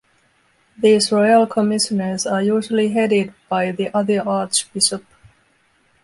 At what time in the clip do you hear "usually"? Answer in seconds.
2.41-2.89